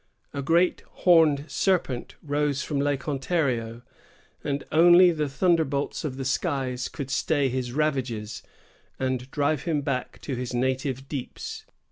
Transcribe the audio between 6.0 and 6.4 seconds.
of the